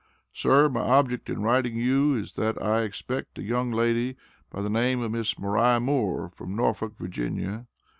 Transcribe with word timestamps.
Sir 0.33 0.67
my 0.67 0.79
object 0.79 1.29
in 1.29 1.43
writing 1.43 1.75
to 1.75 1.79
you 1.79 2.15
is 2.15 2.33
that 2.33 2.59
I 2.59 2.81
expect 2.81 3.37
a 3.37 3.43
young 3.43 3.71
Lady 3.71 4.15
by 4.49 4.63
the 4.63 4.67
name 4.71 4.99
of 5.03 5.11
Miss 5.11 5.37
Mariah 5.37 5.79
Moore, 5.79 6.27
from 6.27 6.55
Norfolk, 6.55 6.93
Virginia. 6.97 7.67